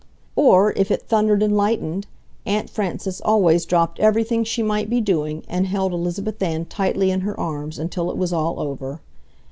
Or 0.35 0.71
if 0.75 0.89
it 0.89 1.03
thundered 1.03 1.43
and 1.43 1.55
lightened, 1.55 2.07
Aunt 2.47 2.71
Frances 2.71 3.21
always 3.23 3.67
dropped 3.67 3.99
everything 3.99 4.43
she 4.43 4.63
might 4.63 4.89
be 4.89 4.99
doing 4.99 5.43
and 5.47 5.67
held 5.67 5.93
Elizabeth 5.93 6.41
Ann 6.41 6.65
tightly 6.65 7.11
in 7.11 7.19
her 7.21 7.39
arms 7.39 7.77
until 7.77 8.09
it 8.09 8.17
was 8.17 8.33
all 8.33 8.59
over. 8.59 8.99